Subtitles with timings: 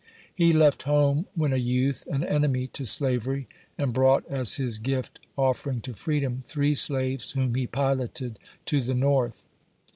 [0.33, 5.19] He left home when a youth, an enemy to slavery, and brought as his gift
[5.37, 9.43] offering to freedom three slaves, whom he piloted to the North.